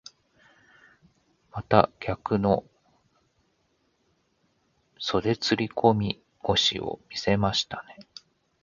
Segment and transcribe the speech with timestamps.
[1.51, 2.63] また逆の
[4.97, 7.99] 袖釣り込み腰を見せましたね。